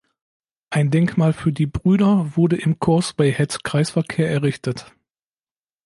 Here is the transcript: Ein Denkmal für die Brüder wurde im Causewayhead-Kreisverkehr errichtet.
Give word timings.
Ein 0.71 0.89
Denkmal 0.89 1.31
für 1.31 1.53
die 1.53 1.67
Brüder 1.67 2.35
wurde 2.35 2.55
im 2.55 2.79
Causewayhead-Kreisverkehr 2.79 4.31
errichtet. 4.31 4.95